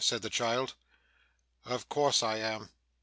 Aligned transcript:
said 0.03 0.23
the 0.23 0.31
child. 0.31 0.73
'Of 1.63 1.87
course 1.87 2.23
I 2.23 2.37
am. 2.39 2.69